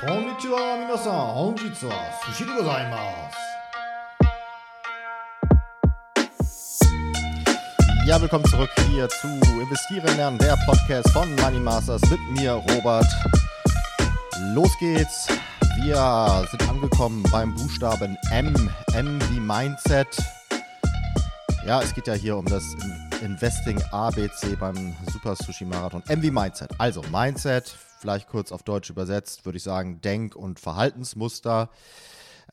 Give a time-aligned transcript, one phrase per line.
[0.00, 1.92] こんにちは皆さん本日は
[2.26, 3.36] 寿司でございます
[8.06, 9.26] Ja, willkommen zurück hier zu
[9.60, 13.06] Investieren lernen, der Podcast von Money Masters mit mir, Robert.
[14.54, 15.26] Los geht's.
[15.82, 20.06] Wir sind angekommen beim Buchstaben M, M wie Mindset.
[21.66, 22.64] Ja, es geht ja hier um das
[23.22, 26.00] Investing ABC beim Super Sushi Marathon.
[26.06, 26.70] M wie Mindset.
[26.78, 31.69] Also Mindset, vielleicht kurz auf Deutsch übersetzt, würde ich sagen, Denk- und Verhaltensmuster.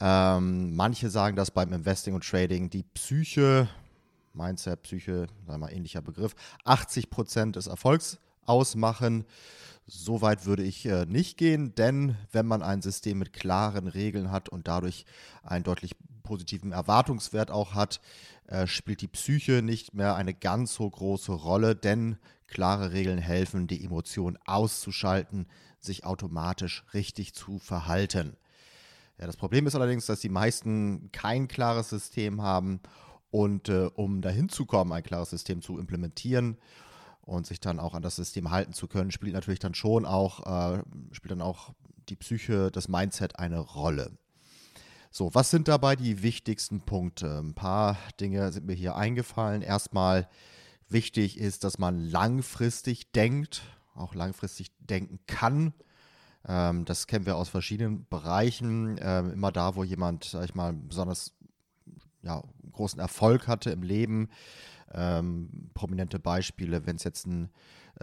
[0.01, 3.69] Ähm, manche sagen das beim Investing und Trading, die Psyche,
[4.35, 9.25] Mindset, Psyche, sagen wir mal ähnlicher Begriff, 80 Prozent des Erfolgs ausmachen.
[9.87, 14.31] So weit würde ich äh, nicht gehen, denn wenn man ein System mit klaren Regeln
[14.31, 15.07] hat und dadurch
[15.43, 18.01] einen deutlich positiven Erwartungswert auch hat,
[18.49, 23.67] äh, spielt die Psyche nicht mehr eine ganz so große Rolle, denn klare Regeln helfen,
[23.67, 25.47] die Emotionen auszuschalten,
[25.79, 28.37] sich automatisch richtig zu verhalten.
[29.19, 32.81] Ja, das Problem ist allerdings, dass die meisten kein klares System haben
[33.31, 36.57] und äh, um dahin zu kommen, ein klares System zu implementieren
[37.23, 40.47] und sich dann auch an das System halten zu können, spielt natürlich dann schon auch,
[40.47, 41.75] äh, spielt dann auch
[42.09, 44.17] die Psyche, das Mindset eine Rolle.
[45.11, 47.39] So, was sind dabei die wichtigsten Punkte?
[47.39, 49.63] Ein paar Dinge sind mir hier eingefallen.
[49.63, 50.29] Erstmal
[50.89, 53.63] wichtig ist, dass man langfristig denkt,
[53.95, 55.73] auch langfristig denken kann.
[56.47, 58.99] Ähm, das kennen wir aus verschiedenen Bereichen.
[59.01, 61.35] Ähm, immer da, wo jemand, sag ich mal, besonders
[62.23, 64.31] ja, großen Erfolg hatte im Leben.
[64.93, 67.51] Ähm, prominente Beispiele, wenn es jetzt ein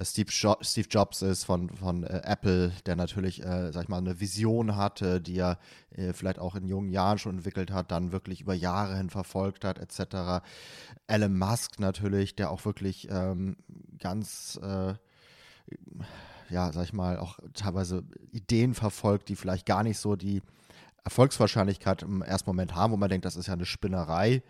[0.02, 3.98] Steve, jo Steve, Jobs ist von, von äh, Apple, der natürlich, äh, sag ich mal,
[3.98, 5.58] eine Vision hatte, die er
[5.92, 9.64] äh, vielleicht auch in jungen Jahren schon entwickelt hat, dann wirklich über Jahre hin verfolgt
[9.64, 10.46] hat, etc.
[11.08, 13.56] Elon Musk natürlich, der auch wirklich ähm,
[14.00, 14.96] ganz äh,
[16.50, 20.42] ja, sag ich mal, auch teilweise Ideen verfolgt, die vielleicht gar nicht so die
[21.04, 24.44] Erfolgswahrscheinlichkeit im ersten Moment haben, wo man denkt, das ist ja eine Spinnerei.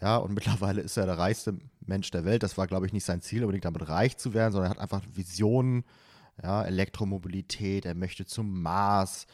[0.00, 2.42] Ja, und mittlerweile ist er der reichste Mensch der Welt.
[2.42, 4.80] Das war, glaube ich, nicht sein Ziel, unbedingt damit reich zu werden, sondern er hat
[4.80, 5.84] einfach Visionen,
[6.42, 9.26] ja, Elektromobilität, er möchte zum Mars,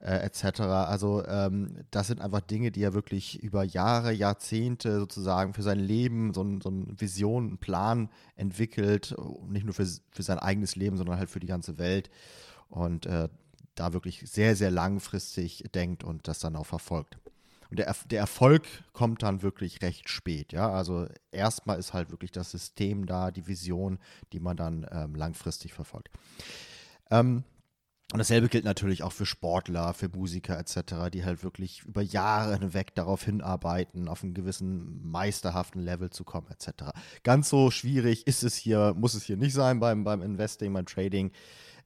[0.00, 0.60] äh, etc.
[0.60, 5.78] Also ähm, das sind einfach Dinge, die er wirklich über Jahre, Jahrzehnte sozusagen für sein
[5.78, 9.14] Leben, so, ein, so eine Vision, einen Plan entwickelt,
[9.48, 12.10] nicht nur für, für sein eigenes Leben, sondern halt für die ganze Welt.
[12.70, 13.28] Und äh,
[13.74, 17.18] da wirklich sehr, sehr langfristig denkt und das dann auch verfolgt.
[17.70, 20.70] Und der, der Erfolg kommt dann wirklich recht spät, ja.
[20.70, 23.98] Also erstmal ist halt wirklich das System da, die Vision,
[24.32, 26.10] die man dann ähm, langfristig verfolgt.
[27.10, 27.44] Ähm,
[28.12, 32.58] und dasselbe gilt natürlich auch für Sportler, für Musiker etc., die halt wirklich über Jahre
[32.58, 36.90] hinweg darauf hinarbeiten, auf einen gewissen meisterhaften Level zu kommen etc.
[37.22, 40.86] Ganz so schwierig ist es hier, muss es hier nicht sein beim, beim Investing, beim
[40.86, 41.30] Trading.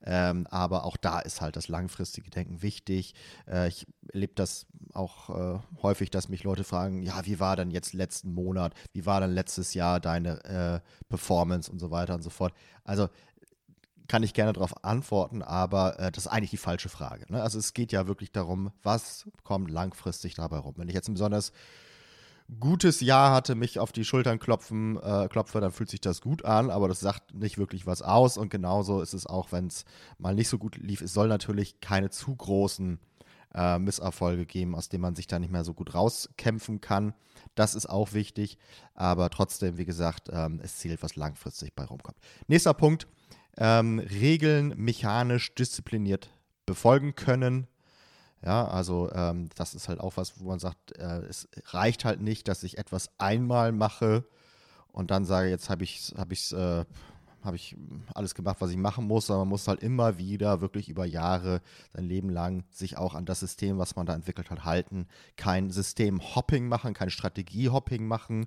[0.03, 3.15] Ähm, aber auch da ist halt das langfristige Denken wichtig.
[3.49, 7.71] Äh, ich erlebe das auch äh, häufig, dass mich Leute fragen, ja, wie war denn
[7.71, 12.23] jetzt letzten Monat, wie war dann letztes Jahr deine äh, Performance und so weiter und
[12.23, 12.55] so fort.
[12.85, 13.09] Also
[14.07, 17.25] kann ich gerne darauf antworten, aber äh, das ist eigentlich die falsche Frage.
[17.33, 17.43] Ne?
[17.43, 20.75] Also es geht ja wirklich darum, was kommt langfristig dabei rum.
[20.77, 21.53] Wenn ich jetzt ein besonders
[22.61, 26.45] gutes Jahr hatte, mich auf die Schultern klopfen, äh, klopfe, dann fühlt sich das gut
[26.45, 28.37] an, aber das sagt nicht wirklich was aus.
[28.37, 29.85] Und genauso ist es auch, wenn es
[30.19, 31.01] mal nicht so gut lief.
[31.01, 32.99] Es soll natürlich keine zu großen
[33.55, 37.15] äh, Misserfolge geben, aus denen man sich da nicht mehr so gut rauskämpfen kann.
[37.55, 38.59] Das ist auch wichtig,
[38.95, 42.19] aber trotzdem, wie gesagt, ähm, es zählt, was langfristig bei rumkommt.
[42.49, 43.07] Nächster Punkt,
[43.57, 46.31] ähm, Regeln mechanisch diszipliniert
[46.67, 47.69] befolgen können.
[48.45, 52.21] Ja, also ähm, das ist halt auch was, wo man sagt, äh, es reicht halt
[52.21, 54.25] nicht, dass ich etwas einmal mache
[54.93, 56.85] und dann sage, jetzt habe ich hab ich's, äh,
[57.43, 57.75] hab ich
[58.15, 61.63] alles gemacht, was ich machen muss, sondern man muss halt immer wieder wirklich über Jahre,
[61.95, 65.07] sein Leben lang, sich auch an das System, was man da entwickelt hat, halten.
[65.37, 68.47] Kein System-Hopping machen, kein Strategie-Hopping machen,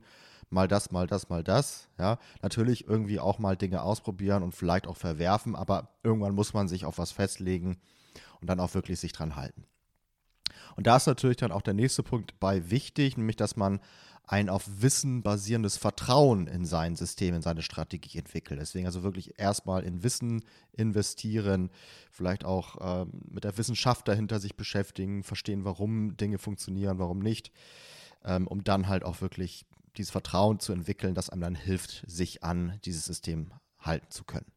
[0.51, 1.89] mal das, mal das, mal das.
[1.97, 6.67] Ja, natürlich irgendwie auch mal Dinge ausprobieren und vielleicht auch verwerfen, aber irgendwann muss man
[6.67, 7.77] sich auf was festlegen
[8.41, 9.65] und dann auch wirklich sich dran halten.
[10.77, 13.79] Und da ist natürlich dann auch der nächste Punkt bei wichtig, nämlich dass man
[14.27, 18.59] ein auf Wissen basierendes Vertrauen in sein System, in seine Strategie entwickelt.
[18.59, 20.43] Deswegen also wirklich erstmal in Wissen
[20.73, 21.71] investieren,
[22.11, 27.51] vielleicht auch ähm, mit der Wissenschaft dahinter sich beschäftigen, verstehen, warum Dinge funktionieren, warum nicht,
[28.23, 29.65] ähm, um dann halt auch wirklich
[29.95, 34.51] dieses Vertrauen zu entwickeln, das einem dann hilft, sich an dieses System halten zu können.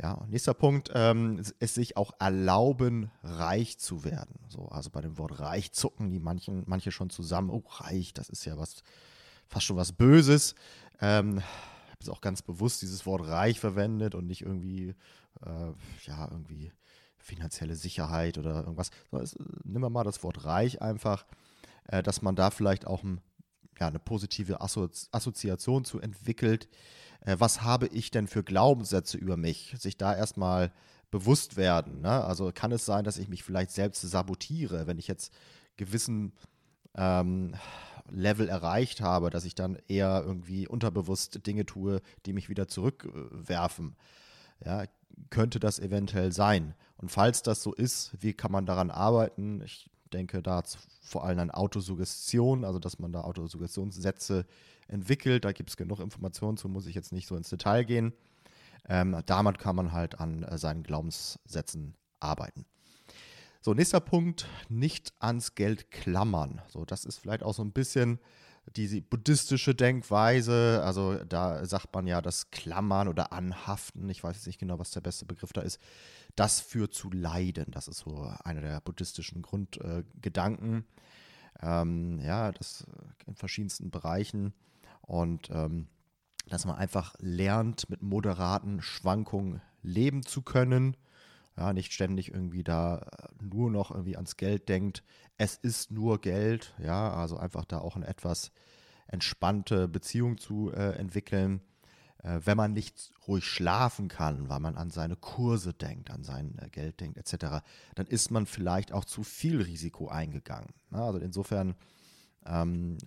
[0.00, 4.38] Ja, nächster Punkt, ähm, es sich auch erlauben, reich zu werden.
[4.48, 7.48] So, also bei dem Wort reich zucken die manchen, manche schon zusammen.
[7.48, 8.82] Oh, reich, das ist ja was,
[9.46, 10.54] fast schon was Böses.
[11.00, 14.94] Ähm, habe es auch ganz bewusst dieses Wort reich verwendet und nicht irgendwie,
[15.42, 15.72] äh,
[16.06, 16.72] ja, irgendwie
[17.16, 18.90] finanzielle Sicherheit oder irgendwas.
[19.10, 19.34] So, es,
[19.64, 21.24] nehmen wir mal das Wort reich einfach,
[21.88, 23.22] äh, dass man da vielleicht auch ein,
[23.78, 26.68] ja, eine positive Assozi Assoziation zu entwickelt.
[27.20, 29.74] Äh, was habe ich denn für Glaubenssätze über mich?
[29.78, 30.72] Sich da erstmal
[31.10, 32.00] bewusst werden.
[32.00, 32.24] Ne?
[32.24, 35.32] Also kann es sein, dass ich mich vielleicht selbst sabotiere, wenn ich jetzt
[35.76, 36.32] gewissen
[36.94, 37.54] ähm,
[38.10, 43.96] Level erreicht habe, dass ich dann eher irgendwie unterbewusst Dinge tue, die mich wieder zurückwerfen.
[44.64, 44.84] Ja,
[45.30, 46.74] könnte das eventuell sein?
[46.96, 49.60] Und falls das so ist, wie kann man daran arbeiten?
[49.62, 50.62] Ich denke da
[51.00, 54.46] vor allem an Autosuggestion, also dass man da Autosuggestionssätze
[54.88, 55.44] entwickelt.
[55.44, 58.12] Da gibt es genug Informationen zu, muss ich jetzt nicht so ins Detail gehen.
[58.88, 62.64] Ähm, damit kann man halt an äh, seinen Glaubenssätzen arbeiten.
[63.60, 66.62] So, nächster Punkt, nicht ans Geld klammern.
[66.68, 68.20] So, das ist vielleicht auch so ein bisschen
[68.74, 70.82] diese buddhistische Denkweise.
[70.84, 74.90] Also da sagt man ja, das Klammern oder Anhaften, ich weiß jetzt nicht genau, was
[74.90, 75.80] der beste Begriff da ist,
[76.34, 77.66] das führt zu Leiden.
[77.70, 80.84] Das ist so einer der buddhistischen Grundgedanken.
[81.60, 82.86] Äh, ähm, ja, das
[83.26, 84.52] in verschiedensten Bereichen.
[85.00, 85.88] Und ähm,
[86.48, 90.96] dass man einfach lernt, mit moderaten Schwankungen leben zu können
[91.56, 95.02] ja, nicht ständig irgendwie da äh, nur noch irgendwie ans Geld denkt.
[95.38, 98.52] Es ist nur Geld, ja, also einfach da auch eine etwas
[99.08, 101.60] entspannte Beziehung zu äh, entwickeln.
[102.22, 106.58] Äh, wenn man nicht ruhig schlafen kann, weil man an seine Kurse denkt, an sein
[106.58, 107.62] äh, Geld denkt, etc.,
[107.94, 110.70] dann ist man vielleicht auch zu viel Risiko eingegangen.
[110.90, 111.74] Ja, also insofern
[112.44, 112.98] ähm,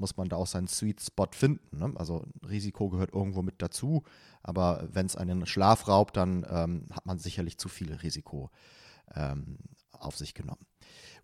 [0.00, 1.78] muss man da auch seinen Sweet Spot finden.
[1.78, 1.92] Ne?
[1.96, 4.02] Also Risiko gehört irgendwo mit dazu,
[4.42, 8.50] aber wenn es einen Schlaf raubt, dann ähm, hat man sicherlich zu viel Risiko
[9.14, 9.58] ähm,
[9.92, 10.66] auf sich genommen.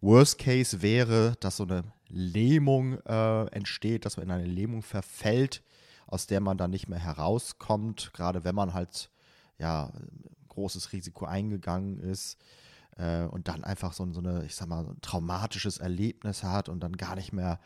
[0.00, 5.62] Worst Case wäre, dass so eine Lähmung äh, entsteht, dass man in eine Lähmung verfällt,
[6.06, 9.10] aus der man dann nicht mehr herauskommt, gerade wenn man halt
[9.58, 9.90] ja
[10.48, 12.38] großes Risiko eingegangen ist
[12.96, 16.80] äh, und dann einfach so, so eine, ich sag mal, ein traumatisches Erlebnis hat und
[16.80, 17.58] dann gar nicht mehr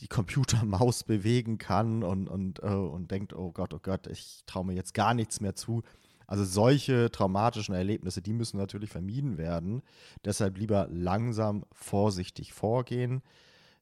[0.00, 4.64] die Computermaus bewegen kann und, und, äh, und denkt, oh Gott, oh Gott, ich traue
[4.64, 5.82] mir jetzt gar nichts mehr zu.
[6.26, 9.82] Also solche traumatischen Erlebnisse, die müssen natürlich vermieden werden.
[10.24, 13.22] Deshalb lieber langsam, vorsichtig vorgehen.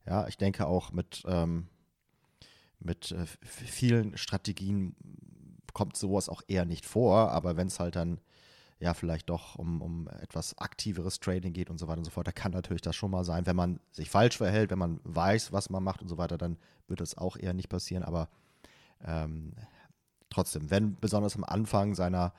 [0.07, 1.67] Ja, ich denke auch mit, ähm,
[2.81, 4.97] mit äh, vielen Strategien
[5.75, 8.19] kommt sowas auch eher nicht vor, aber wenn es halt dann
[8.81, 12.27] ja vielleicht doch um, um etwas aktiveres Trading geht und so weiter und so fort,
[12.27, 15.53] da kann natürlich das schon mal sein, wenn man sich falsch verhält, wenn man weiß,
[15.53, 18.29] was man macht und so weiter, dann wird das auch eher nicht passieren, aber
[19.05, 19.53] ähm,
[20.31, 22.33] trotzdem, wenn besonders am Anfang seiner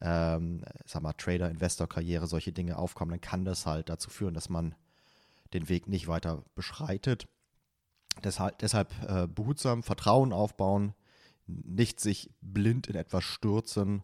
[0.00, 4.74] ähm, sag mal, Trader-Investor-Karriere solche Dinge aufkommen, dann kann das halt dazu führen, dass man
[5.52, 7.28] den Weg nicht weiter beschreitet.
[8.24, 10.94] Deshalb, deshalb äh, behutsam Vertrauen aufbauen,
[11.46, 14.02] nicht sich blind in etwas stürzen,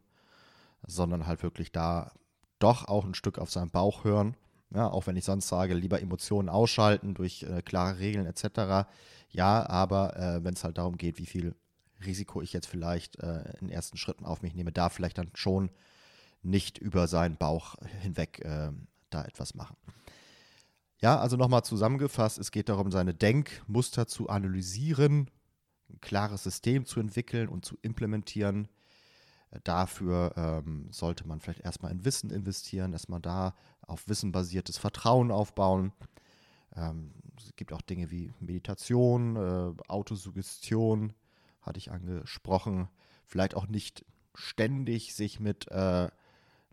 [0.86, 2.12] sondern halt wirklich da
[2.58, 4.36] doch auch ein Stück auf seinen Bauch hören.
[4.74, 8.88] Ja, auch wenn ich sonst sage, lieber Emotionen ausschalten durch äh, klare Regeln etc.
[9.30, 11.54] Ja, aber äh, wenn es halt darum geht, wie viel
[12.04, 15.70] Risiko ich jetzt vielleicht äh, in ersten Schritten auf mich nehme, da vielleicht dann schon
[16.42, 18.70] nicht über seinen Bauch hinweg äh,
[19.10, 19.76] da etwas machen.
[21.00, 25.30] Ja, also nochmal zusammengefasst, es geht darum, seine Denkmuster zu analysieren,
[25.90, 28.68] ein klares System zu entwickeln und zu implementieren,
[29.64, 35.92] Dafür ähm, sollte man vielleicht erstmal in Wissen investieren, man da auf wissenbasiertes Vertrauen aufbauen.
[36.74, 41.12] Ähm, es gibt auch Dinge wie Meditation, äh, Autosuggestion,
[41.62, 42.88] hatte ich angesprochen.
[43.24, 46.08] Vielleicht auch nicht ständig sich mit, äh,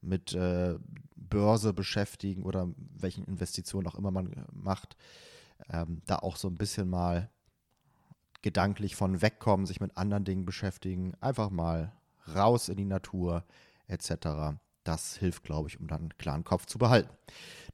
[0.02, 0.78] mit äh,
[1.16, 4.98] Börse beschäftigen oder welchen Investitionen auch immer man macht.
[5.70, 7.30] Ähm, da auch so ein bisschen mal
[8.42, 11.94] gedanklich von wegkommen, sich mit anderen Dingen beschäftigen, einfach mal
[12.34, 13.44] raus in die Natur
[13.88, 14.58] etc.
[14.84, 17.10] Das hilft, glaube ich, um dann einen klaren Kopf zu behalten.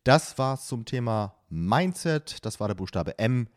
[0.04, 2.46] Das war zum Thema Mindset.
[2.46, 3.48] Das war der Buchstabe M.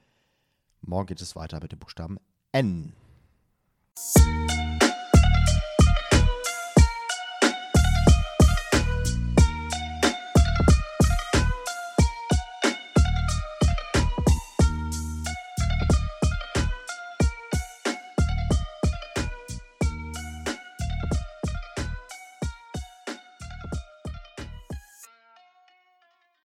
[0.81, 2.19] Morgen geht es weiter mit dem Buchstaben
[2.51, 2.95] N.